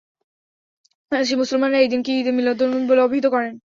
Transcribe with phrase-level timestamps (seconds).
[1.11, 3.53] বাংলাদেশি মুসলমানরা এই দিনকে ঈদ-এ-মিলাদুন্নবী বলে অভিহিত করেন।